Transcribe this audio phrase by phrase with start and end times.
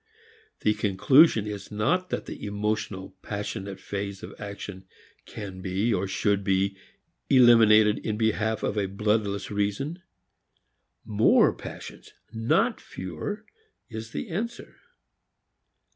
[0.61, 4.87] The conclusion is not that the emotional, passionate phase of action
[5.27, 6.75] can be or should be
[7.29, 10.01] eliminated in behalf of a bloodless reason.
[11.05, 13.45] More "passions," not fewer,
[13.89, 14.77] is the answer.